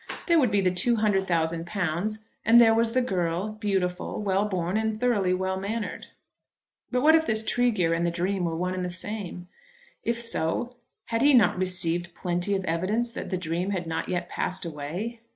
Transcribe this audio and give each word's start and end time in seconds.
There 0.25 0.39
would 0.39 0.49
be 0.49 0.61
the 0.61 0.71
two 0.73 0.95
hundred 0.95 1.27
thousand 1.27 1.67
pounds; 1.67 2.25
and 2.43 2.59
there 2.59 2.73
was 2.73 2.93
the 2.93 3.03
girl, 3.03 3.49
beautiful, 3.49 4.19
well 4.19 4.45
born, 4.45 4.75
and 4.75 4.99
thoroughly 4.99 5.31
well 5.31 5.59
mannered. 5.59 6.07
But 6.89 7.03
what 7.03 7.13
if 7.13 7.27
this 7.27 7.45
Tregear 7.45 7.93
and 7.93 8.03
the 8.03 8.09
dream 8.09 8.45
were 8.45 8.55
one 8.57 8.73
and 8.73 8.83
the 8.83 8.89
same? 8.89 9.47
If 10.03 10.19
so, 10.19 10.77
had 11.09 11.21
he 11.21 11.35
not 11.35 11.55
received 11.59 12.15
plenty 12.15 12.55
of 12.55 12.65
evidence 12.65 13.11
that 13.11 13.29
the 13.29 13.37
dream 13.37 13.69
had 13.69 13.85
not 13.85 14.09
yet 14.09 14.27
passed 14.27 14.65
away? 14.65 15.21